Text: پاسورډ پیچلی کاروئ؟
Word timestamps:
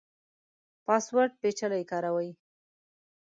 پاسورډ 0.85 1.31
پیچلی 1.41 1.83
کاروئ؟ 1.91 2.29